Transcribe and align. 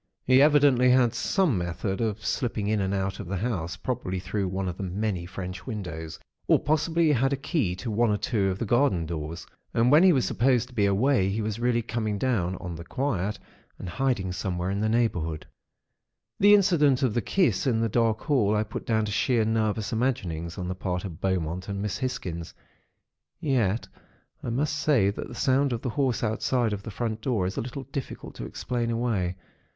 He 0.25 0.41
evidently 0.41 0.89
had 0.89 1.13
some 1.13 1.59
method 1.59 2.01
of 2.01 2.25
slipping 2.25 2.65
in 2.67 2.81
and 2.81 2.91
out 2.91 3.19
of 3.19 3.27
the 3.27 3.37
house, 3.37 3.77
probably 3.77 4.17
through 4.19 4.47
one 4.47 4.67
of 4.67 4.75
the 4.77 4.81
many 4.81 5.27
French 5.27 5.67
windows, 5.67 6.17
or 6.47 6.57
possibly 6.57 7.03
he 7.05 7.11
had 7.13 7.33
a 7.33 7.37
key 7.37 7.75
to 7.75 7.91
one 7.91 8.09
or 8.09 8.17
two 8.17 8.49
of 8.49 8.57
the 8.57 8.65
garden 8.65 9.05
doors; 9.05 9.45
and 9.75 9.91
when 9.91 10.01
he 10.01 10.11
was 10.11 10.25
supposed 10.25 10.69
to 10.69 10.73
be 10.73 10.87
away, 10.87 11.29
he 11.29 11.39
was 11.39 11.59
really 11.59 11.83
coming 11.83 12.17
down, 12.17 12.55
on 12.55 12.73
the 12.73 12.83
quiet, 12.83 13.37
and 13.77 13.87
hiding 13.87 14.31
somewhere 14.31 14.71
in 14.71 14.79
the 14.79 14.89
neighbourhood. 14.89 15.45
"The 16.39 16.55
incident 16.55 17.03
of 17.03 17.13
the 17.13 17.21
kiss 17.21 17.67
in 17.67 17.79
the 17.79 17.87
dark 17.87 18.21
hall, 18.21 18.55
I 18.55 18.63
put 18.63 18.87
down 18.87 19.05
to 19.05 19.11
sheer 19.11 19.45
nervous 19.45 19.93
imaginings 19.93 20.57
on 20.57 20.67
the 20.67 20.73
part 20.73 21.05
of 21.05 21.21
Beaumont 21.21 21.69
and 21.69 21.79
Miss 21.79 21.99
Hisgins; 21.99 22.55
yet, 23.39 23.87
I 24.41 24.49
must 24.49 24.75
say 24.77 25.11
that 25.11 25.27
the 25.27 25.35
sound 25.35 25.71
of 25.71 25.83
the 25.83 25.89
horse 25.89 26.23
outside 26.23 26.73
of 26.73 26.81
the 26.81 26.89
front 26.89 27.21
door, 27.21 27.45
is 27.45 27.55
a 27.55 27.61
little 27.61 27.83
difficult 27.83 28.33
to 28.37 28.45
explain 28.45 28.89
away. 28.89 29.35